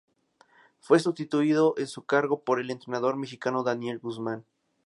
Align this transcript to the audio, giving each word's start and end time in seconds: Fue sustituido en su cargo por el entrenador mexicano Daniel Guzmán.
Fue 0.79 0.97
sustituido 0.99 1.75
en 1.77 1.85
su 1.85 2.07
cargo 2.07 2.43
por 2.43 2.59
el 2.59 2.71
entrenador 2.71 3.17
mexicano 3.17 3.61
Daniel 3.61 3.99
Guzmán. 3.99 4.45